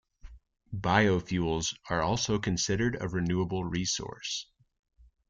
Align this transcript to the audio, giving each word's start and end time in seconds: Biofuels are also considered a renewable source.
Biofuels 0.75 1.75
are 1.87 2.01
also 2.01 2.39
considered 2.39 2.97
a 2.99 3.07
renewable 3.07 3.69
source. 3.83 4.47